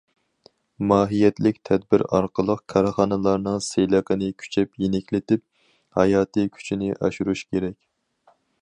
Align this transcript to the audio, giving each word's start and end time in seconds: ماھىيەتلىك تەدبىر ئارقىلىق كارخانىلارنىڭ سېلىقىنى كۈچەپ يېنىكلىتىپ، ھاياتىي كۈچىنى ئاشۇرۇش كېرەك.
ماھىيەتلىك 0.91 1.59
تەدبىر 1.69 2.03
ئارقىلىق 2.19 2.63
كارخانىلارنىڭ 2.73 3.61
سېلىقىنى 3.67 4.33
كۈچەپ 4.45 4.83
يېنىكلىتىپ، 4.85 5.45
ھاياتىي 6.01 6.53
كۈچىنى 6.59 6.93
ئاشۇرۇش 6.99 7.47
كېرەك. 7.55 7.81